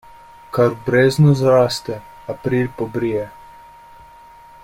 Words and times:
Kar 0.55 0.69
v 0.69 0.77
breznu 0.85 1.33
zraste, 1.41 1.99
april 2.35 2.73
pobrije. 2.81 3.29